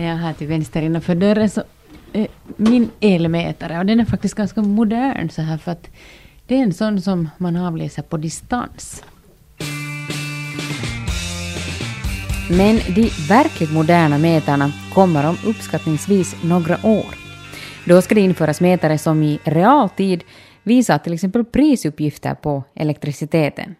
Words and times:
Ja, 0.00 0.14
här 0.14 0.32
till 0.32 0.46
vänster 0.46 0.82
innanför 0.82 1.14
dörren 1.14 1.50
så 1.50 1.62
är 2.12 2.28
min 2.56 2.90
elmätare 3.00 3.78
och 3.78 3.86
den 3.86 4.00
är 4.00 4.04
faktiskt 4.04 4.34
ganska 4.34 4.62
modern 4.62 5.30
så 5.30 5.42
här 5.42 5.58
för 5.58 5.72
att 5.72 5.90
det 6.46 6.54
är 6.54 6.62
en 6.62 6.74
sån 6.74 7.00
som 7.00 7.28
man 7.38 7.56
avläser 7.56 8.02
på 8.02 8.16
distans. 8.16 9.04
Men 12.50 12.76
de 12.94 13.10
verkligt 13.28 13.72
moderna 13.72 14.18
mätarna 14.18 14.72
kommer 14.94 15.28
om 15.28 15.36
uppskattningsvis 15.46 16.36
några 16.42 16.74
år. 16.86 17.14
Då 17.84 18.02
ska 18.02 18.14
det 18.14 18.20
införas 18.20 18.60
mätare 18.60 18.98
som 18.98 19.22
i 19.22 19.38
realtid 19.44 20.24
visar 20.62 20.98
till 20.98 21.12
exempel 21.12 21.44
prisuppgifter 21.44 22.34
på 22.34 22.64
elektriciteten. 22.74 23.74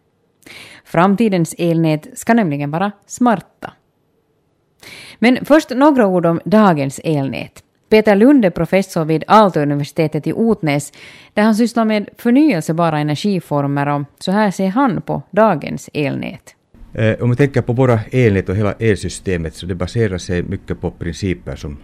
Framtidens 0.85 1.55
elnät 1.59 2.19
ska 2.19 2.35
nämligen 2.35 2.71
vara 2.71 2.93
smarta. 3.07 3.73
Men 5.19 5.45
först 5.45 5.71
några 5.71 6.07
ord 6.07 6.27
om 6.27 6.41
dagens 6.45 7.01
elnät. 7.05 7.63
Peter 7.89 8.17
Lund 8.17 8.45
är 8.45 8.51
professor 8.51 9.05
vid 9.05 9.25
Aalto-universitetet 9.27 10.27
i 10.27 10.33
Otnäs 10.33 10.93
där 11.35 11.43
han 11.43 11.55
sysslar 11.55 11.85
med 11.85 12.09
förnyelsebara 12.19 12.99
energiformer 12.99 13.89
och 13.89 14.03
så 14.19 14.33
här 14.33 14.51
ser 14.51 14.69
han 14.69 15.03
på 15.03 15.23
dagens 15.31 15.91
elnät. 15.95 16.55
Eh, 16.95 17.23
om 17.23 17.31
vi 17.31 17.37
tänker 17.37 17.63
på 17.63 17.73
våra 17.73 18.01
elnät 18.11 18.49
och 18.49 18.57
hela 18.57 18.73
elsystemet 18.73 19.55
så 19.55 19.67
det 19.67 19.75
baserar 19.75 20.19
sig 20.19 20.43
mycket 20.43 20.81
på 20.81 20.91
principer 20.91 21.57
som 21.57 21.77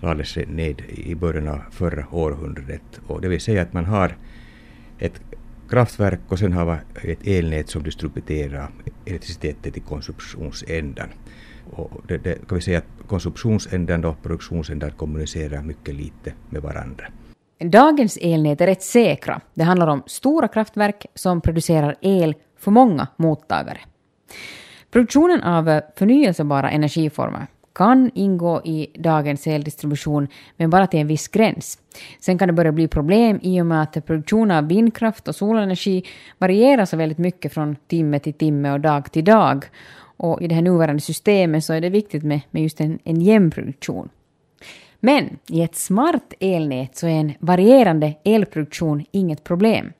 lades 0.00 0.36
ned 0.36 0.82
i 0.88 1.14
början 1.14 1.48
av 1.48 1.60
förra 1.70 2.06
århundradet. 2.10 3.00
Och 3.06 3.20
det 3.20 3.28
vill 3.28 3.40
säga 3.40 3.62
att 3.62 3.72
man 3.72 3.84
har 3.84 4.16
ett 4.98 5.20
kraftverk 5.70 6.20
och 6.28 6.38
sen 6.38 6.52
har 6.52 6.66
man 6.66 6.78
ett 7.02 7.26
elnät 7.26 7.68
som 7.68 7.82
distribuerar 7.82 8.70
elektriciteten 9.06 9.72
till 9.72 9.82
konsumtionsändan. 9.82 11.08
Och 11.72 12.00
det, 12.08 12.18
det, 12.18 12.48
kan 12.48 12.56
vi 12.56 12.60
säga 12.60 12.78
att 12.78 13.08
konsumtionsändan 13.08 14.04
och 14.04 14.22
produktionsändan 14.22 14.90
kommunicerar 14.90 15.62
mycket 15.62 15.94
lite 15.94 16.32
med 16.50 16.62
varandra. 16.62 17.04
Dagens 17.58 18.18
elnät 18.20 18.60
är 18.60 18.66
rätt 18.66 18.82
säkra. 18.82 19.40
Det 19.54 19.64
handlar 19.64 19.86
om 19.86 20.02
stora 20.06 20.48
kraftverk 20.48 21.06
som 21.14 21.40
producerar 21.40 21.96
el 22.00 22.34
för 22.58 22.70
många 22.70 23.06
mottagare. 23.16 23.78
Produktionen 24.90 25.42
av 25.42 25.80
förnyelsebara 25.96 26.70
energiformer 26.70 27.46
kan 27.72 28.10
ingå 28.14 28.60
i 28.64 28.86
dagens 28.94 29.46
eldistribution, 29.46 30.28
men 30.56 30.70
bara 30.70 30.86
till 30.86 31.00
en 31.00 31.06
viss 31.06 31.28
gräns. 31.28 31.78
Sen 32.20 32.38
kan 32.38 32.48
det 32.48 32.52
börja 32.52 32.72
bli 32.72 32.88
problem 32.88 33.40
i 33.42 33.60
och 33.60 33.66
med 33.66 33.82
att 33.82 34.06
produktionen 34.06 34.56
av 34.56 34.68
vindkraft 34.68 35.28
och 35.28 35.34
solenergi 35.34 36.04
varierar 36.38 36.84
så 36.84 36.96
väldigt 36.96 37.18
mycket 37.18 37.52
från 37.52 37.76
timme 37.86 38.18
till 38.18 38.34
timme 38.34 38.72
och 38.72 38.80
dag 38.80 39.12
till 39.12 39.24
dag. 39.24 39.64
Och 40.16 40.42
i 40.42 40.48
det 40.48 40.54
här 40.54 40.62
nuvarande 40.62 41.00
systemet 41.00 41.64
så 41.64 41.72
är 41.72 41.80
det 41.80 41.90
viktigt 41.90 42.22
med, 42.22 42.40
med 42.50 42.62
just 42.62 42.80
en, 42.80 42.98
en 43.04 43.20
jämn 43.20 43.50
produktion. 43.50 44.08
Men 45.00 45.38
i 45.48 45.62
ett 45.62 45.76
smart 45.76 46.34
elnät 46.40 46.96
så 46.96 47.06
är 47.06 47.10
en 47.10 47.32
varierande 47.38 48.14
elproduktion 48.24 49.04
inget 49.10 49.44
problem. 49.44 49.92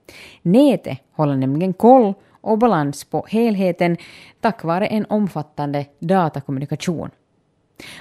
Nätet 0.42 0.98
håller 1.12 1.36
nämligen 1.36 1.72
koll 1.72 2.14
och 2.40 2.58
balans 2.58 3.04
på 3.04 3.26
helheten 3.28 3.96
tack 4.40 4.64
vare 4.64 4.86
en 4.86 5.06
omfattande 5.08 5.86
datakommunikation. 5.98 7.10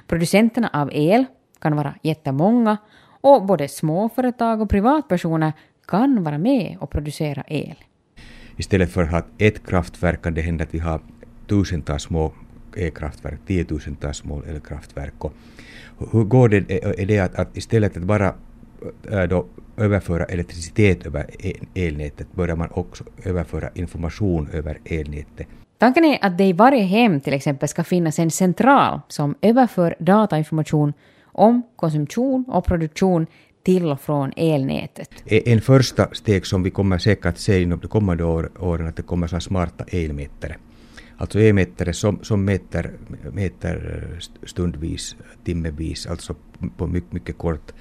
Producenterna 0.08 0.70
av 0.74 0.90
el 0.94 1.26
kan 1.62 1.76
vara 1.76 1.96
jättemånga 2.02 2.78
och 3.22 3.46
både 3.46 3.68
småföretag 3.68 4.62
och 4.62 4.70
privatpersoner 4.70 5.54
kan 5.88 6.24
vara 6.24 6.38
med 6.38 6.78
och 6.80 6.90
producera 6.90 7.44
el. 7.48 7.76
Istället 8.58 8.92
för 8.92 9.04
att 9.04 9.12
ha 9.12 9.22
ett 9.38 9.68
kraftverk 9.68 10.22
kan 10.22 10.34
det 10.34 10.42
hända 10.42 10.64
att 10.64 10.74
vi 10.74 10.80
har 10.80 11.02
tusentals 11.48 12.04
små 12.04 12.34
elkraftverk, 12.78 13.40
tiotusentals 13.48 14.18
små 14.18 14.44
elkraftverk. 14.44 15.26
Och 15.26 15.34
hur 16.12 16.24
går 16.24 16.50
det? 16.50 16.72
Är 17.02 17.06
det 17.06 17.20
att, 17.20 17.36
att 17.36 17.58
istället 17.58 17.98
att 17.98 18.04
bara 18.04 18.34
äh, 19.12 19.24
då 19.24 19.46
överföra 19.78 20.26
elektricitet 20.26 21.06
över 21.06 21.26
e-, 21.40 21.54
elnätet 21.74 22.28
börjar 22.34 22.56
man 22.56 22.70
också 22.72 23.04
överföra 23.24 23.70
information 23.74 24.50
över 24.54 24.80
elnätet. 24.86 25.48
Tanken 25.80 26.06
är 26.06 26.20
att 26.22 26.38
det 26.38 26.44
i 26.44 26.54
varje 26.54 26.84
hem 26.84 27.20
till 27.20 27.34
exempel 27.34 27.70
ska 27.70 27.84
finnas 27.84 28.20
en 28.20 28.32
central 28.32 29.02
som 29.08 29.36
överför 29.42 29.96
datainformation 30.00 30.94
om 31.24 31.62
konsumtion 31.76 32.46
och 32.48 32.66
produktion 32.66 33.28
till 33.64 33.86
och 33.86 34.02
från 34.02 34.34
elnätet. 34.36 35.10
E, 35.26 35.52
en 35.52 35.62
första 35.62 36.08
steg 36.14 36.46
som 36.46 36.64
vi 36.64 36.70
kommer 36.70 36.98
säkert 36.98 37.38
se 37.38 37.62
inom 37.62 37.80
de 37.80 37.88
kommande 37.88 38.24
åren 38.24 38.88
att 38.88 38.96
det 38.96 39.04
kommer 39.04 39.40
smarta 39.40 39.84
elmätare. 39.92 40.56
Alltså 41.18 41.40
elmätare 41.40 41.94
som, 41.94 42.20
som 42.24 42.46
mäter, 42.46 42.92
mäter 43.32 44.10
eh, 44.14 44.48
stundvis, 44.48 45.16
timmevis, 45.44 46.08
alltså 46.08 46.36
på 46.78 46.88
mycket, 46.88 47.12
mycket 47.14 47.38
kort 47.38 47.72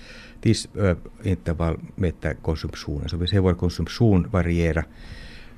tidsintervall 0.42 1.78
mäter 1.94 2.34
konsumtionen. 2.42 3.08
Så 3.08 3.16
vi 3.16 3.26
ser 3.26 3.40
vår 3.40 3.54
konsumtion 3.54 4.30
variera 4.30 4.84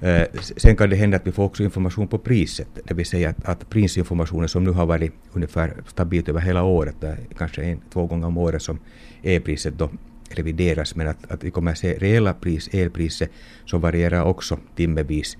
Eh, 0.00 0.26
sen 0.56 0.76
kan 0.76 0.90
det 0.90 0.96
hända 0.96 1.16
att 1.16 1.26
vi 1.26 1.32
får 1.32 1.44
också 1.44 1.62
information 1.62 2.08
på 2.08 2.18
priset, 2.18 2.68
det 2.84 2.94
vill 2.94 3.06
säga 3.06 3.30
att, 3.30 3.44
att 3.44 3.70
prisinformationen 3.70 4.48
som 4.48 4.64
nu 4.64 4.70
har 4.70 4.86
varit 4.86 5.12
ungefär 5.32 5.74
stabilt 5.86 6.28
över 6.28 6.40
hela 6.40 6.62
året, 6.62 7.04
eh, 7.04 7.14
kanske 7.38 7.62
en, 7.62 7.80
två 7.92 8.06
gånger 8.06 8.26
om 8.26 8.38
året 8.38 8.62
som 8.62 8.78
elpriset 9.22 9.78
då 9.78 9.90
revideras, 10.30 10.94
men 10.94 11.08
att, 11.08 11.30
att 11.30 11.44
vi 11.44 11.50
kommer 11.50 11.70
att 11.72 11.78
se 11.78 11.98
reella 11.98 12.34
pris, 12.34 12.68
elpriset 12.72 13.30
som 13.64 13.80
varierar 13.80 14.24
också 14.24 14.58
timmevis. 14.76 15.36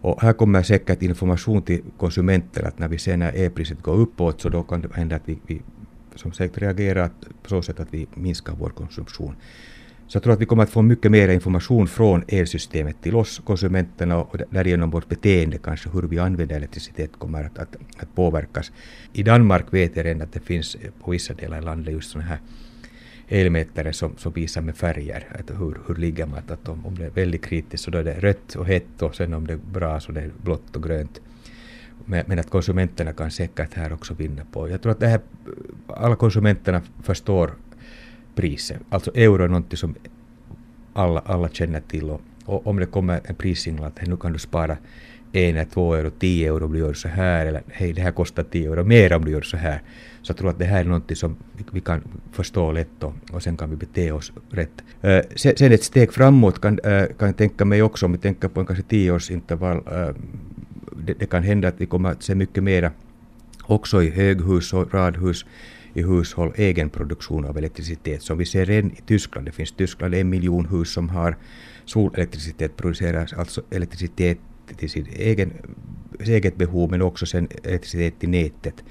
Och 0.00 0.22
här 0.22 0.32
kommer 0.32 0.62
säkert 0.62 1.02
information 1.02 1.62
till 1.62 1.82
konsumenter 1.98 2.62
att 2.62 2.78
när 2.78 2.88
vi 2.88 2.98
ser 2.98 3.16
när 3.16 3.32
elpriset 3.32 3.82
går 3.82 3.94
uppåt 3.94 4.40
så 4.40 4.48
då 4.48 4.62
kan 4.62 4.80
det 4.80 4.94
hända 4.94 5.16
att 5.16 5.22
vi, 5.24 5.38
vi 5.46 5.62
som 6.14 6.32
sagt 6.32 6.58
reagerar 6.58 7.10
på 7.42 7.48
så 7.48 7.62
sätt 7.62 7.80
att 7.80 7.88
vi 7.90 8.06
minskar 8.14 8.52
vår 8.52 8.70
konsumtion. 8.70 9.36
Så 10.14 10.16
jag 10.16 10.22
tror 10.22 10.32
att 10.32 10.40
vi 10.40 10.46
kommer 10.46 10.62
att 10.62 10.70
få 10.70 10.82
mycket 10.82 11.10
mer 11.10 11.28
information 11.28 11.88
från 11.88 12.24
elsystemet 12.28 12.96
till 13.02 13.16
oss 13.16 13.42
konsumenterna 13.44 14.22
och 14.22 14.36
därigenom 14.50 14.90
vårt 14.90 15.08
beteende 15.08 15.58
kanske 15.58 15.88
hur 15.88 16.02
vi 16.02 16.18
använder 16.18 16.56
elektricitet 16.56 17.10
kommer 17.18 17.44
att, 17.44 17.58
att, 17.58 17.76
att 17.98 18.14
påverkas. 18.14 18.72
I 19.12 19.22
Danmark 19.22 19.64
vet 19.70 19.96
jag 19.96 20.06
redan 20.06 20.22
att 20.22 20.32
det 20.32 20.40
finns 20.40 20.74
eh, 20.74 20.90
på 21.04 21.10
vissa 21.10 21.34
delar 21.34 21.58
i 21.58 21.60
landet 21.60 21.94
just 21.94 22.10
sådana 22.10 22.28
här 22.28 22.38
elmätare 23.28 23.92
som, 23.92 24.16
som 24.16 24.32
visar 24.32 24.60
med 24.60 24.76
färger 24.76 25.26
att 25.38 25.50
hur, 25.60 25.78
hur 25.86 25.94
ligger 25.94 26.26
man. 26.26 26.42
Att 26.48 26.68
om, 26.68 26.86
om 26.86 26.94
det 26.94 27.04
är 27.04 27.10
väldigt 27.10 27.44
kritiskt 27.44 27.84
så 27.84 27.90
då 27.90 27.98
är 27.98 28.04
det 28.04 28.20
rött 28.20 28.54
och 28.54 28.66
hett 28.66 29.02
och 29.02 29.14
sen 29.14 29.34
om 29.34 29.46
det 29.46 29.52
är 29.52 29.60
bra 29.72 30.00
så 30.00 30.12
det 30.12 30.20
är 30.20 30.30
blått 30.42 30.76
och 30.76 30.82
grönt. 30.82 31.20
Men, 32.04 32.24
men 32.26 32.38
att 32.38 32.50
konsumenterna 32.50 33.12
kan 33.12 33.30
säkert 33.30 33.74
här 33.74 33.92
också 33.92 34.14
vinna 34.14 34.42
på. 34.52 34.68
Jag 34.68 34.82
tror 34.82 34.92
att 34.92 35.00
det 35.00 35.06
här, 35.06 35.20
eh, 35.46 36.02
alla 36.02 36.16
konsumenterna 36.16 36.82
förstår 37.02 37.54
priser. 38.34 38.78
Alltså 38.88 39.10
euro 39.14 39.44
är 39.44 39.48
något 39.48 39.78
som 39.78 39.94
alla, 40.92 41.20
alla 41.20 41.48
känner 41.48 41.80
till 41.80 42.10
och, 42.10 42.20
och 42.44 42.66
om 42.66 42.76
det 42.76 42.86
kommer 42.86 43.20
en 43.24 43.34
prissignal 43.34 43.84
att 43.84 44.06
nu 44.06 44.16
kan 44.16 44.32
du 44.32 44.38
spara 44.38 44.76
en 45.32 45.66
två 45.66 45.94
euro, 45.94 46.10
tio 46.10 46.48
euro 46.48 46.64
om 46.64 46.72
du 46.72 46.78
gör 46.78 46.94
så 46.94 47.08
här 47.08 47.46
eller 47.46 47.62
hej 47.72 47.92
det 47.92 48.02
här 48.02 48.12
kostar 48.12 48.42
tio 48.42 48.70
euro 48.70 48.84
mer 48.84 49.12
om 49.12 49.24
du 49.24 49.30
gör 49.30 49.42
så 49.42 49.56
här. 49.56 49.82
Så 50.22 50.30
jag 50.30 50.36
tror 50.36 50.50
att 50.50 50.58
det 50.58 50.64
här 50.64 50.80
är 50.80 50.84
något 50.84 51.18
som 51.18 51.36
vi 51.72 51.80
kan 51.80 52.02
förstå 52.32 52.72
lätt 52.72 53.02
och, 53.02 53.14
och 53.32 53.42
sen 53.42 53.56
kan 53.56 53.70
vi 53.70 53.76
bete 53.76 54.12
oss 54.12 54.32
rätt. 54.50 54.84
Eh, 55.02 55.10
äh, 55.10 55.22
sen, 55.36 55.56
sen, 55.56 55.72
ett 55.72 55.84
steg 55.84 56.12
framåt 56.12 56.60
kan, 56.60 56.78
äh, 56.78 57.06
kan 57.18 57.28
jag 57.28 57.36
tänka 57.36 57.64
mig 57.64 57.82
också 57.82 58.06
om 58.06 58.12
vi 58.12 58.18
tänker 58.18 58.48
på 58.48 58.60
en 58.60 58.66
kanske 58.66 58.84
tioårsintervall. 58.84 59.76
Äh, 59.76 60.14
det, 60.96 61.14
det 61.18 61.26
kan 61.26 61.42
hända 61.42 61.68
att 61.68 61.80
vi 61.80 61.86
kommer 61.86 62.10
att 62.10 62.22
se 62.22 62.34
mycket 62.34 62.62
mera 62.62 62.90
också 63.62 64.02
i 64.02 64.10
höghus 64.10 64.72
och 64.72 64.94
radhus 64.94 65.46
i 65.94 66.02
hushåll 66.02 66.52
egen 66.56 66.90
produktion 66.90 67.44
av 67.44 67.58
elektricitet. 67.58 68.22
Som 68.22 68.38
vi 68.38 68.46
ser 68.46 68.66
redan 68.66 68.90
i 68.90 69.00
Tyskland, 69.06 69.46
det 69.46 69.52
finns 69.52 69.72
i 69.72 69.74
Tyskland 69.74 70.14
en 70.14 70.30
miljon 70.30 70.66
hus 70.66 70.92
som 70.92 71.08
har 71.08 71.36
solelektricitet, 71.84 72.76
producerar 72.76 73.30
alltså 73.36 73.62
elektricitet 73.70 74.38
till 74.76 74.90
sin 74.90 75.06
egen, 75.16 75.52
eget 76.20 76.56
behov 76.56 76.90
men 76.90 77.02
också 77.02 77.26
sen 77.26 77.48
elektricitet 77.64 78.20
till 78.20 78.28
nätet. 78.28 78.84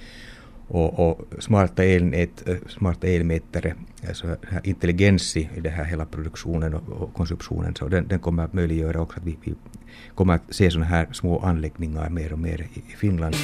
Och, 0.67 1.09
och 1.09 1.21
smarta, 1.39 1.83
elnät, 1.83 2.47
eh, 2.47 2.55
smarta 2.67 3.07
elmätare, 3.07 3.75
alltså 4.07 4.35
intelligens 4.63 5.37
i 5.37 5.49
den 5.55 5.73
här 5.73 5.83
hela 5.83 6.05
produktionen 6.05 6.73
och, 6.73 6.89
och 6.89 7.13
konsumtionen, 7.13 7.75
så 7.75 7.87
den, 7.87 8.07
den, 8.07 8.19
kommer 8.19 8.43
att 8.43 8.53
möjliggöra 8.53 9.01
också 9.01 9.19
att 9.19 9.25
vi, 9.25 9.37
vi 9.43 9.55
kommer 10.15 10.33
att 10.33 10.43
se 10.49 10.71
sådana 10.71 10.85
här 10.85 11.07
små 11.11 11.39
anläggningar 11.39 12.09
mer 12.09 12.33
och 12.33 12.39
mer 12.39 12.61
i, 12.61 12.79
i 12.79 12.95
Finland. 12.95 13.35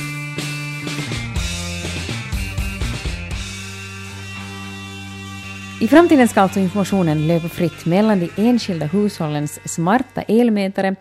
I 5.82 5.88
framtiden 5.88 6.28
ska 6.28 6.42
alltså 6.42 6.60
informationen 6.60 7.28
löpa 7.28 7.50
fritt 7.50 7.86
mellan 7.86 8.20
de 8.20 8.30
enskilda 8.36 8.86
hushållens 8.86 9.60
smarta 9.66 10.22
elmätare 10.22 10.96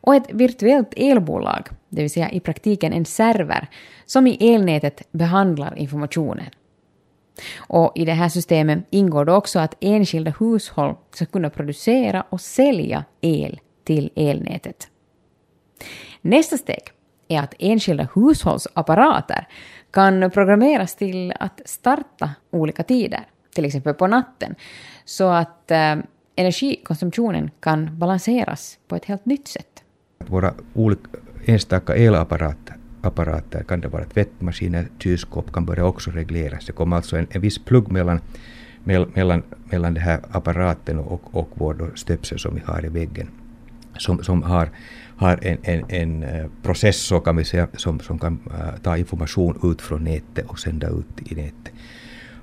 och 0.00 0.14
ett 0.14 0.30
virtuellt 0.32 0.94
elbolag, 0.96 1.68
det 1.88 2.02
vill 2.02 2.10
säga 2.10 2.30
i 2.30 2.40
praktiken 2.40 2.92
en 2.92 3.04
server, 3.04 3.68
som 4.06 4.26
i 4.26 4.54
elnätet 4.54 5.02
behandlar 5.12 5.78
informationen. 5.78 6.50
Och 7.56 7.92
I 7.94 8.04
det 8.04 8.12
här 8.12 8.28
systemet 8.28 8.78
ingår 8.90 9.24
det 9.24 9.32
också 9.32 9.58
att 9.58 9.76
enskilda 9.80 10.34
hushåll 10.38 10.94
ska 11.14 11.26
kunna 11.26 11.50
producera 11.50 12.24
och 12.28 12.40
sälja 12.40 13.04
el 13.20 13.60
till 13.84 14.10
elnätet. 14.16 14.88
Nästa 16.20 16.56
steg 16.56 16.82
är 17.28 17.40
att 17.40 17.54
enskilda 17.58 18.08
hushållsapparater 18.14 19.46
kan 19.90 20.30
programmeras 20.30 20.96
till 20.96 21.32
att 21.40 21.60
starta 21.64 22.30
olika 22.50 22.82
tider, 22.82 23.26
till 23.54 23.64
exempel 23.64 23.94
på 23.94 24.06
natten, 24.06 24.54
så 25.04 25.28
att 25.28 25.70
eh, 25.70 25.96
energikonsumtionen 26.36 27.50
kan 27.60 27.98
balanseras 27.98 28.78
på 28.88 28.96
ett 28.96 29.04
helt 29.04 29.26
nytt 29.26 29.48
sätt. 29.48 29.84
Våra 30.18 30.54
olika 30.74 31.08
enstaka 31.46 31.96
elapparater 31.96 32.76
apparater 33.02 33.62
kan 33.62 33.80
det 33.80 33.88
vara 33.88 34.04
tvättmaskiner, 34.04 34.88
kylskåp 34.98 35.52
kan 35.52 35.64
börja 35.64 35.84
också 35.84 36.10
regleras. 36.10 36.66
Det 36.66 36.72
kommer 36.72 36.96
alltså 36.96 37.16
en, 37.16 37.26
en 37.30 37.40
viss 37.40 37.58
plugg 37.58 37.92
mellan, 37.92 38.20
mellan, 38.84 39.42
mellan 39.70 39.94
den 39.94 40.02
här 40.02 40.20
apparaten 40.30 40.98
och, 40.98 41.34
och 41.34 41.50
vår 41.54 41.92
stöpsel 41.94 42.38
som 42.38 42.54
vi 42.54 42.60
har 42.64 42.84
i 42.84 42.88
väggen. 42.88 43.30
Som, 43.98 44.22
som 44.22 44.42
har, 44.42 44.70
har 45.16 45.38
en, 45.42 45.58
en, 45.62 45.84
en 45.88 46.22
eh, 46.22 46.46
process 46.62 46.96
så 46.96 47.20
kan 47.20 47.36
vi 47.36 47.44
säga, 47.44 47.68
som, 47.76 48.00
som 48.00 48.18
kan 48.18 48.38
uh, 48.46 48.80
ta 48.82 48.96
information 48.96 49.70
ut 49.72 49.82
från 49.82 50.04
nätet 50.04 50.46
och 50.46 50.58
sända 50.58 50.88
ut 50.88 51.32
i 51.32 51.34
nätet. 51.34 51.74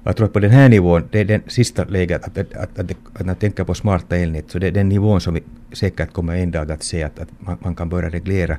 Jag 0.08 0.16
tror 0.16 0.28
att 0.28 0.34
på 0.34 0.40
den 0.40 0.52
här 0.52 0.70
nivån, 0.70 1.04
det 1.12 1.20
är 1.20 1.26
den 1.26 1.42
sista 1.48 1.84
läget, 1.84 2.24
att, 2.24 2.38
att, 2.38 2.54
att, 2.54 2.80
att, 2.80 2.92
att 2.92 3.20
när 3.20 3.26
man 3.26 3.36
tänker 3.36 3.64
på 3.64 3.74
smarta 3.74 4.18
elnät, 4.18 4.52
så 4.52 4.60
det 4.60 4.68
är 4.68 4.72
den 4.72 4.90
nivån 4.90 5.22
som 5.22 5.34
vi 5.34 5.44
säkert 5.72 6.14
kommer 6.14 6.36
en 6.36 6.52
dag 6.52 6.72
att 6.72 6.84
se 6.84 7.04
att, 7.04 7.20
att 7.20 7.30
man, 7.40 7.58
man 7.62 7.76
kan 7.76 7.90
börja 7.90 8.10
reglera 8.10 8.58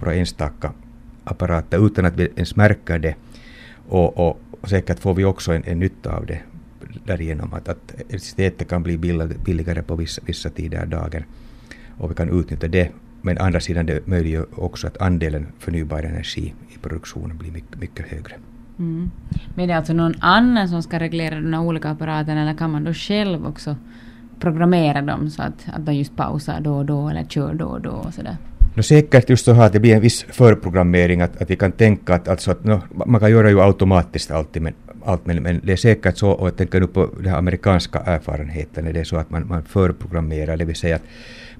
våra 0.00 0.14
enstaka 0.14 0.72
apparater 1.24 1.86
utan 1.86 2.04
att 2.04 2.16
vi 2.16 2.28
ens 2.36 2.56
märker 2.56 2.98
det. 2.98 3.14
Och, 3.88 4.18
och, 4.18 4.40
och 4.60 4.68
säkert 4.68 4.98
får 4.98 5.14
vi 5.14 5.24
också 5.24 5.52
en, 5.52 5.64
en 5.64 5.78
nytta 5.78 6.16
av 6.16 6.26
det 6.26 6.40
därigenom 7.06 7.54
att, 7.54 7.68
att 7.68 7.94
elektriciteten 7.94 8.66
kan 8.66 8.82
bli 8.82 8.98
billigare 9.44 9.82
på 9.82 9.96
vissa, 9.96 10.22
vissa 10.26 10.50
tider 10.50 10.82
av 10.82 10.88
dagen 10.88 11.24
och 11.98 12.10
vi 12.10 12.14
kan 12.14 12.40
utnyttja 12.40 12.68
det. 12.68 12.90
Men 13.22 13.38
andra 13.38 13.60
sidan 13.60 13.86
det 13.86 14.06
möjliggör 14.06 14.46
också 14.54 14.86
att 14.86 14.96
andelen 14.96 15.46
förnybar 15.58 16.02
energi 16.02 16.54
i 16.74 16.78
produktionen 16.78 17.38
blir 17.38 17.50
mycket, 17.52 17.80
mycket 17.80 18.06
högre. 18.06 18.34
Mm. 18.80 19.10
Men 19.54 19.68
det 19.68 19.72
är 19.72 19.76
alltså 19.76 19.92
någon 19.92 20.14
annan 20.20 20.68
som 20.68 20.82
ska 20.82 20.98
reglera 20.98 21.40
de 21.40 21.52
här 21.52 21.62
olika 21.62 21.88
apparaterna 21.88 22.42
eller 22.42 22.54
kan 22.54 22.70
man 22.70 22.84
då 22.84 22.92
själv 22.92 23.46
också 23.46 23.76
programmera 24.40 25.02
dem 25.02 25.30
så 25.30 25.42
att, 25.42 25.66
att 25.72 25.86
de 25.86 25.94
just 25.94 26.16
pausar 26.16 26.60
då 26.60 26.76
och 26.76 26.84
då 26.84 27.08
eller 27.08 27.24
kör 27.24 27.54
då 27.54 27.66
och 27.66 27.80
då 27.80 27.90
och 27.90 28.14
sådär? 28.14 28.36
No 28.74 28.82
säkert 28.82 29.30
just 29.30 29.44
så 29.44 29.60
att 29.60 29.72
det 29.72 29.80
blir 29.80 29.94
en 29.94 30.00
viss 30.00 30.22
förprogrammering, 30.22 31.20
att, 31.20 31.42
att 31.42 31.50
vi 31.50 31.56
kan 31.56 31.72
tänka 31.72 32.14
att, 32.14 32.28
alltså 32.28 32.50
att 32.50 32.64
no, 32.64 32.80
man 32.90 33.20
kan 33.20 33.30
göra 33.30 33.50
ju 33.50 33.60
automatiskt 33.60 34.30
alltid, 34.30 34.62
men, 34.62 34.74
allt, 35.04 35.26
men, 35.26 35.42
men 35.42 35.60
det 35.64 35.72
är 35.72 35.76
säkert 35.76 36.18
så, 36.18 36.30
och 36.30 36.46
jag 36.46 36.56
tänker 36.56 36.80
nu 36.80 36.86
på 36.86 37.10
den 37.20 37.34
amerikanska 37.34 37.98
erfarenheten, 37.98 38.84
det 38.84 39.00
är 39.00 39.04
så 39.04 39.16
att 39.16 39.30
man, 39.30 39.48
man 39.48 39.62
förprogrammerar, 39.62 40.56
det 40.56 40.64
vill 40.64 40.76
säga 40.76 40.96
att 40.96 41.02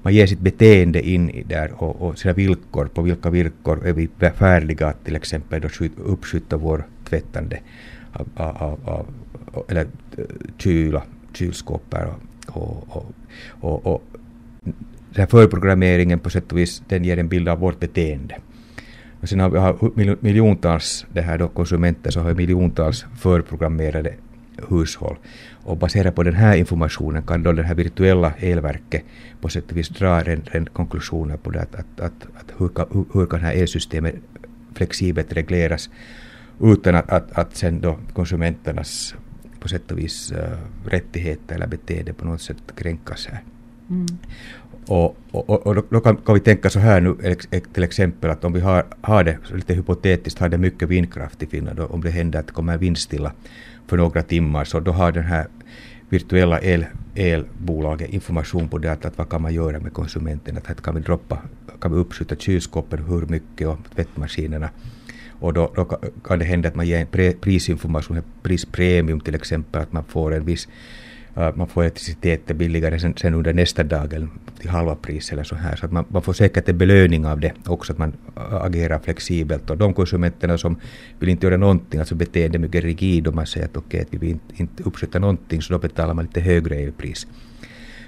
man 0.01 0.13
ger 0.13 0.27
sitt 0.27 0.39
beteende 0.39 1.09
in 1.09 1.29
i 1.29 1.43
där 1.43 1.71
och, 1.77 2.01
och 2.01 2.19
sina 2.19 2.33
villkor, 2.33 2.85
på 2.85 3.01
vilka 3.01 3.29
villkor 3.29 3.87
är 3.87 3.93
vi 3.93 4.09
färdiga 4.35 4.87
att 4.87 5.05
till 5.05 5.15
exempel 5.15 5.61
då 5.61 5.67
uppskjuta 6.05 6.57
vår 6.57 6.83
tvättande 7.11 7.59
av, 8.13 8.27
av, 8.35 8.79
av, 8.85 9.05
eller 9.69 9.85
eh, 10.17 10.25
kyla, 10.57 11.03
kylskåp 11.33 11.95
och, 12.47 12.97
och, 12.97 13.13
och, 13.61 13.85
och 13.85 14.03
den 14.63 15.19
här 15.19 15.27
förprogrammeringen 15.27 16.19
på 16.19 16.29
sätt 16.29 16.51
och 16.51 16.57
vis, 16.57 16.83
den 16.87 17.03
ger 17.03 17.17
en 17.17 17.27
bild 17.27 17.49
av 17.49 17.59
vårt 17.59 17.79
beteende. 17.79 18.35
Och 19.21 19.29
sen 19.29 19.39
har 19.39 19.95
vi 19.95 20.15
miljontals 20.19 21.05
det 21.13 21.21
här 21.21 21.37
då, 21.37 21.47
konsumenter, 21.47 22.11
så 22.11 22.19
har 22.19 22.27
vi 22.27 22.35
miljontals 22.35 23.05
förprogrammerade 23.19 24.13
hushåll. 24.69 25.17
Och 25.63 25.77
baserat 25.77 26.15
på 26.15 26.23
den 26.23 26.35
här 26.35 26.55
informationen 26.55 27.23
kan 27.23 27.43
då 27.43 27.51
det 27.51 27.63
här 27.63 27.75
virtuella 27.75 28.33
elverket 28.39 29.03
på 29.41 29.49
sätt 29.49 29.71
och 29.71 29.77
vis 29.77 29.89
dra 29.89 30.21
en, 30.21 30.43
en 30.51 30.65
konklusioner 30.65 31.37
på 31.37 31.51
det 31.51 31.61
att, 31.61 31.75
att, 31.75 31.99
att, 31.99 32.27
att 32.35 32.53
hur, 32.57 32.67
kan, 32.67 33.05
hur 33.13 33.25
kan 33.25 33.39
det 33.39 33.45
här 33.45 33.53
elsystemet 33.53 34.15
flexibelt 34.73 35.33
regleras 35.33 35.89
utan 36.61 36.95
att, 36.95 37.09
att, 37.09 37.31
att 37.31 37.55
sen 37.55 37.81
då 37.81 37.97
konsumenternas 38.13 39.15
på 39.59 39.67
sätt 39.67 39.91
och 39.91 39.97
vis 39.97 40.31
uh, 40.31 40.37
rättigheter 40.85 41.55
eller 41.55 41.67
beteende 41.67 42.13
på 42.13 42.25
något 42.25 42.41
sätt 42.41 42.57
kränkas 42.75 43.27
här. 43.27 43.43
Mm. 43.89 44.05
Och, 44.85 45.17
och, 45.31 45.67
och, 45.67 45.85
då 45.89 45.99
kan, 45.99 46.17
kan, 46.17 46.35
vi 46.35 46.41
tänka 46.41 46.69
så 46.69 46.79
här 46.79 47.01
nu 47.01 47.35
till 47.73 47.83
exempel 47.83 48.29
att 48.29 48.43
om 48.43 48.53
vi 48.53 48.59
har, 48.59 48.85
har 49.01 49.23
det, 49.23 49.37
lite 49.53 49.73
hypotetiskt, 49.73 50.39
har 50.39 50.49
det 50.49 50.57
mycket 50.57 50.89
vindkraft 50.89 51.43
i 51.43 51.45
Finland 51.45 51.79
och 51.79 51.93
om 51.93 52.01
det 52.01 52.09
händer 52.09 52.39
att 52.39 52.47
det 52.47 52.53
kommer 52.53 52.77
vindstilla 52.77 53.33
för 53.87 53.97
några 53.97 54.23
timmar 54.23 54.65
så 54.65 54.79
då 54.79 54.91
har 54.91 55.11
den 55.11 55.23
här 55.23 55.47
virtuella 56.09 56.61
el, 56.61 56.85
elbolaget 57.15 58.09
information 58.09 58.69
på 58.69 58.77
det 58.77 58.91
att, 58.91 59.05
att 59.05 59.17
vad 59.17 59.29
kan 59.29 59.41
man 59.41 59.53
göra 59.53 59.79
med 59.79 59.93
konsumenten, 59.93 60.57
att, 60.57 60.69
att 60.69 60.81
kan 60.81 60.95
vi 60.95 61.01
droppa, 61.01 61.41
kan 61.81 61.91
vi 61.91 61.97
uppskjuta 61.97 62.35
kylskåpen 62.35 63.03
hur 63.03 63.25
mycket 63.25 63.67
och 63.67 63.77
tvättmaskinerna 63.95 64.69
och 65.41 65.53
då, 65.53 65.71
då, 65.75 65.85
kan 66.23 66.39
det 66.39 66.45
hända 66.45 66.69
att 66.69 66.75
man 66.75 66.87
ger 66.87 66.99
en 66.99 67.35
prisinformation, 67.41 68.21
prispremium 68.43 69.19
till 69.19 69.35
exempel, 69.35 69.81
att 69.81 69.93
man 69.93 70.03
får 70.03 70.33
en 70.33 70.45
viss 70.45 70.67
äh, 71.35 71.55
man 71.55 71.67
får 71.67 71.81
elektriciteten 71.81 72.57
billigare 72.57 72.99
sen, 72.99 73.13
sen 73.17 73.33
under 73.33 73.53
nästa 73.53 73.83
dag 73.83 74.13
eller 74.13 74.27
till 74.59 74.69
halva 74.69 74.95
pris 74.95 75.31
eller 75.31 75.43
så 75.43 75.55
här. 75.55 75.75
Så 75.75 75.85
att 75.85 75.91
man, 75.91 76.05
man 76.07 76.21
får 76.21 76.33
säkert 76.33 76.69
en 76.69 76.77
belöning 76.77 77.25
av 77.25 77.39
det 77.39 77.53
också, 77.65 77.93
att 77.93 77.99
man 77.99 78.13
äh, 78.37 78.53
agerar 78.53 78.99
flexibelt. 78.99 79.69
Och 79.69 79.77
de 79.77 79.93
konsumenterna 79.93 80.57
som 80.57 80.75
vill 81.19 81.29
inte 81.29 81.45
göra 81.45 81.57
någonting, 81.57 81.99
alltså 81.99 82.15
beteende 82.15 82.59
mycket 82.59 82.83
rigid 82.83 83.27
och 83.27 83.35
man 83.35 83.45
säger 83.45 83.65
att 83.65 83.77
okej, 83.77 83.87
okay, 83.87 84.01
att 84.01 84.13
vi 84.13 84.17
vill 84.17 84.29
inte, 84.29 84.53
inte 84.57 84.83
uppskjuta 84.83 85.19
någonting, 85.19 85.61
så 85.61 85.73
då 85.73 85.79
betalar 85.79 86.13
man 86.13 86.25
lite 86.25 86.41
högre 86.41 86.75
elpris. 86.75 87.27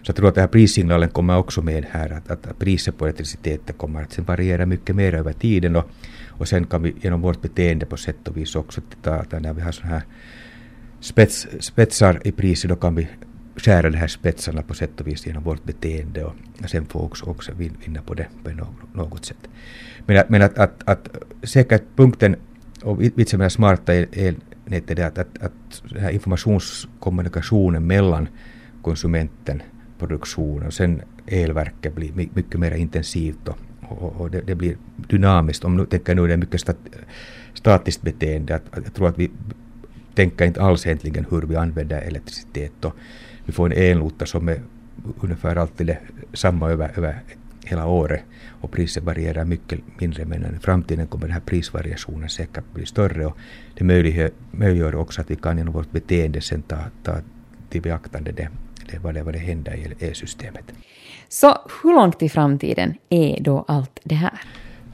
Så 0.03 0.09
jag 0.09 0.15
tror 0.15 0.27
att 0.27 0.35
den 0.35 0.41
här 0.41 0.47
prissignalen 0.47 1.09
kommer 1.09 1.37
också 1.37 1.61
med 1.61 1.85
här, 1.91 2.11
att, 2.11 2.31
att 2.31 2.59
priset 2.59 2.97
på 2.97 3.05
elektriciteten 3.05 3.75
kommer 3.75 4.03
att 4.03 4.11
sen 4.11 4.25
variera 4.25 4.65
mycket 4.65 4.95
mer 4.95 5.13
över 5.13 5.33
tiden 5.33 5.75
och, 5.75 5.89
och 6.29 6.47
sen 6.47 6.65
kan 6.65 6.83
vi 6.83 6.95
genom 7.01 7.21
vårt 7.21 7.41
beteende 7.41 7.85
på 7.85 7.97
sätt 7.97 8.27
och 8.27 8.37
vis 8.37 8.55
också 8.55 8.81
titta 8.81 9.15
att 9.15 9.31
när 9.31 9.53
vi 9.53 9.61
har 9.61 9.71
sådana 9.71 9.93
här 9.93 10.03
spets, 10.99 11.47
spetsar 11.59 12.21
i 12.23 12.31
priset, 12.31 12.69
då 12.69 12.75
kan 12.75 12.95
vi 12.95 13.07
skära 13.55 13.89
de 13.89 13.97
här 13.97 14.07
spetsarna 14.07 14.61
på 14.61 14.73
sätt 14.73 15.01
och 15.01 15.07
vis 15.07 15.27
genom 15.27 15.43
vårt 15.43 15.63
beteende 15.63 16.23
och 16.23 16.35
sen 16.67 16.85
få 16.85 16.99
också, 16.99 17.25
också 17.25 17.51
vinna 17.55 18.01
på 18.01 18.13
det 18.13 18.27
på 18.43 18.51
något 18.93 19.25
sätt. 19.25 19.49
Men, 20.05 20.17
att, 20.17 20.29
men 20.29 20.41
att, 20.41 20.57
att, 20.57 20.83
att 20.85 21.17
säkert 21.43 21.83
punkten 21.95 22.35
och 22.83 23.01
vitsen 23.01 23.39
med 23.39 23.51
smarta 23.51 23.93
elnätet 23.93 24.99
är 24.99 25.05
att, 25.05 25.17
att, 25.17 25.43
att 25.43 25.83
den 25.89 26.01
här 26.01 26.11
informationskommunikationen 26.11 27.87
mellan 27.87 28.27
konsumenten, 28.81 29.61
produktion 30.07 30.63
och 30.63 30.73
sen 30.73 31.01
elverket 31.27 31.95
blir 31.95 32.11
mycket 32.33 32.59
mer 32.59 32.71
intensivt 32.71 33.47
och, 33.47 33.57
och, 33.81 34.21
och 34.21 34.31
det, 34.31 34.41
det, 34.41 34.55
blir 34.55 34.77
dynamiskt. 35.09 35.63
Om 35.63 35.77
nu 35.77 35.85
tänker 35.85 36.15
nu 36.15 36.27
det 36.27 36.33
är 36.33 36.37
mycket 36.37 36.61
stat, 36.61 36.77
statiskt 37.53 38.01
beteende, 38.01 38.55
att, 38.55 38.77
att 38.77 38.83
jag 38.83 38.93
tror 38.93 39.07
att 39.07 39.19
vi 39.19 39.31
tänker 40.15 40.45
inte 40.45 40.61
alls 40.61 40.85
egentligen 40.85 41.25
hur 41.29 41.41
vi 41.41 41.55
använder 41.55 42.01
elektricitet. 42.01 42.85
Och 42.85 42.93
vi 43.45 43.51
får 43.51 43.65
en 43.65 43.91
elnota 43.91 44.25
som 44.25 44.49
är 44.49 44.61
ungefär 45.21 45.55
alltid 45.55 45.95
samma 46.33 46.69
över, 46.69 46.91
över 46.97 47.21
hela 47.65 47.87
året 47.87 48.21
och 48.61 48.71
priset 48.71 49.03
varierar 49.03 49.45
mycket 49.45 49.79
mindre 49.99 50.25
men 50.25 50.55
i 50.55 50.59
framtiden 50.59 51.07
kommer 51.07 51.25
den 51.25 51.33
här 51.33 51.41
prisvariationen 51.41 52.29
säkert 52.29 52.73
bli 52.73 52.85
större 52.85 53.25
och 53.25 53.37
det 53.73 53.83
möjliggör, 53.83 54.31
möjliggör 54.51 54.95
också 54.95 55.21
att 55.21 55.31
vi 55.31 55.35
kan 55.35 55.57
genom 55.57 55.73
vårt 55.73 55.91
beteende 55.91 56.41
sen 56.41 56.61
ta, 56.61 56.77
ta 57.03 57.17
till 57.69 57.81
beaktande 57.81 58.31
det, 58.31 58.49
vad, 59.01 59.13
det, 59.13 59.23
vad 59.23 59.33
det 59.33 59.39
händer 59.39 59.73
i 59.73 60.05
elsystemet. 60.05 60.63
Så 61.29 61.57
hur 61.83 61.95
långt 61.95 62.21
i 62.21 62.29
framtiden 62.29 62.93
är 63.09 63.37
då 63.41 63.65
allt 63.67 63.99
det 64.03 64.15
här? 64.15 64.39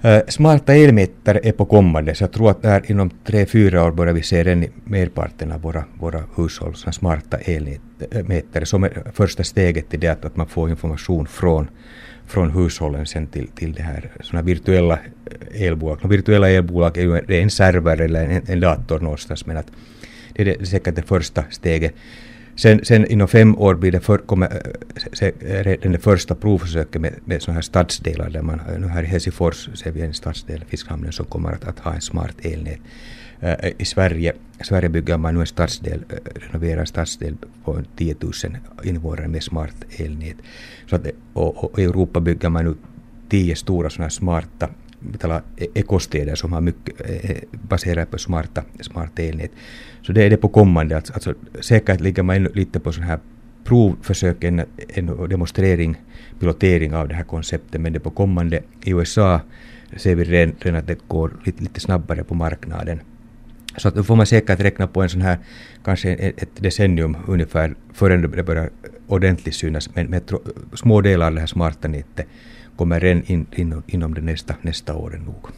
Uh, 0.06 0.20
smarta 0.28 0.74
elmätare 0.74 1.40
är 1.44 1.52
på 1.52 1.66
kommande, 1.66 2.16
så 2.16 2.24
jag 2.24 2.32
tror 2.32 2.52
att 2.52 2.62
där 2.62 2.92
inom 2.92 3.10
tre, 3.10 3.46
fyra 3.46 3.86
år 3.86 3.92
börjar 3.92 4.14
vi 4.14 4.24
se 4.24 4.44
den 4.44 4.64
i 4.64 4.70
merparten 4.84 5.52
av 5.52 5.62
våra, 5.62 5.84
våra 6.00 6.24
hushåll, 6.38 6.76
som 6.76 6.94
smarta 6.94 7.38
elmätare, 7.38 8.66
som 8.66 8.84
är 8.84 9.12
första 9.14 9.44
steget 9.44 9.90
till 9.90 10.00
det 10.00 10.08
att, 10.08 10.26
att 10.26 10.36
man 10.36 10.48
får 10.48 10.70
information 10.70 11.28
från, 11.28 11.70
från 12.28 12.52
hushållen 12.52 13.06
sen 13.06 13.28
till, 13.28 13.48
till 13.48 13.74
det 13.74 13.84
här 13.84 14.12
såna 14.22 14.42
virtuella 14.42 15.00
elbolag. 15.54 15.98
De 16.02 16.10
virtuella 16.10 16.50
elbolag 16.50 16.98
är 16.98 17.02
ju 17.02 17.18
en, 17.18 17.32
en 17.32 17.50
server 17.50 18.02
eller 18.02 18.26
en, 18.26 18.42
en 18.48 18.60
dator 18.60 19.00
någonstans, 19.00 19.46
men 19.46 19.58
att 19.58 19.68
det 20.34 20.42
är, 20.42 20.46
det, 20.46 20.66
säkert 20.66 20.96
det 20.96 21.02
första 21.02 21.44
steget. 21.50 21.96
Sen, 22.60 22.80
sen 22.86 23.06
inom 23.06 23.28
fem 23.28 23.58
år 23.58 23.76
blir 23.76 23.92
det 23.92 24.00
för, 24.00 24.18
kommer 24.18 24.62
se, 25.14 25.32
den 25.82 26.00
första 26.00 26.36
provförsöket 26.36 27.02
med, 27.02 27.14
med 27.26 27.42
sådana 27.42 27.56
här 27.56 27.62
stadsdelar 27.62 28.30
där 28.30 28.42
man, 28.42 28.62
nu 28.80 28.88
här 28.88 29.04
i 29.04 29.06
Helsingfors 29.06 29.70
ser 29.74 29.92
vi 29.92 30.02
en 30.02 30.14
stadsdel, 30.14 30.64
Fiskhamnen, 30.68 31.12
som 31.12 31.26
kommer 31.26 31.52
att, 31.52 31.68
att 31.68 31.80
ha 31.80 31.94
en 31.94 32.02
smart 32.02 32.36
elnät. 32.42 32.80
Äh, 33.40 33.72
I 33.78 33.86
Sverige, 33.86 34.34
Sverige 34.62 34.90
bygger 34.90 35.18
man 35.18 35.34
nu 35.34 35.40
en 35.40 35.48
stadsdel, 35.48 36.04
eh, 36.10 36.18
renoverar 36.36 36.82
en 36.82 36.88
stadsdel 36.88 37.38
på 37.64 37.82
10 37.96 38.16
000 38.22 38.34
invånare 38.84 39.28
med 39.28 39.44
smart 39.44 39.76
elnät. 39.98 40.38
Så 40.90 40.96
att, 40.96 41.08
och, 41.34 41.64
och 41.64 41.80
i 41.80 41.84
Europa 41.84 42.20
bygger 42.20 42.50
man 42.50 42.66
nu 42.66 42.76
tio 43.30 43.56
stora 43.56 43.90
sådana 43.90 44.06
här 44.06 44.10
smarta 44.10 44.70
tala 45.20 45.42
ekostäder 45.74 46.36
som 46.36 46.54
har 46.54 46.62
mycket 46.62 47.02
e- 47.02 47.42
baserat 47.52 48.12
på 48.12 48.18
smarta, 48.18 48.64
smarta 48.82 49.22
elnät. 49.22 49.52
Så 50.02 50.12
det 50.12 50.24
är 50.24 50.30
det 50.30 50.38
på 50.38 50.50
kommande. 50.50 50.96
Alltså, 50.96 51.14
alltså, 51.14 51.34
säkert 51.62 52.02
ligger 52.02 52.24
man 52.24 52.36
ännu 52.36 52.50
lite 52.54 52.80
på 52.80 52.92
sån 52.92 53.04
här 53.04 53.20
provförsök, 53.64 54.44
en, 54.44 54.62
en 54.88 55.30
demonstrering, 55.30 55.96
pilotering 56.40 56.96
av 56.96 57.08
det 57.08 57.16
här 57.16 57.24
konceptet, 57.24 57.82
men 57.82 57.94
det 57.94 58.00
på 58.00 58.10
kommande 58.10 58.64
i 58.84 58.92
USA 58.92 59.42
ser 59.98 60.16
vi 60.16 60.24
redan, 60.24 60.56
redan 60.60 60.80
att 60.80 60.88
det 60.88 61.08
går 61.08 61.32
lite, 61.46 61.64
lite 61.64 61.80
snabbare 61.80 62.24
på 62.24 62.36
marknaden. 62.36 63.00
Så 63.78 63.88
att 63.88 63.96
då 63.96 64.04
får 64.04 64.16
man 64.16 64.26
säkert 64.26 64.60
räkna 64.60 64.88
på 64.88 65.02
en 65.02 65.10
sån 65.10 65.22
här, 65.22 65.38
kanske 65.84 66.10
e- 66.10 66.34
ett 66.38 66.50
decennium 66.56 67.18
ungefär, 67.28 67.76
förrän 67.94 68.22
det 68.22 68.44
börjar 68.44 68.70
ordentligt 69.08 69.56
synas, 69.56 69.96
men 69.96 70.08
med 70.08 70.32
små 70.74 71.02
delar 71.02 71.28
av 71.28 71.34
det 71.34 71.40
här 71.40 71.48
smarta 71.48 71.88
nätet 71.88 72.28
kommer 72.80 73.06
en 73.06 73.24
in, 73.28 73.48
in, 73.56 73.84
inom 73.88 74.14
de 74.14 74.22
nästa, 74.22 74.56
nästa 74.62 74.96
åren 74.96 75.24
nog. 75.24 75.52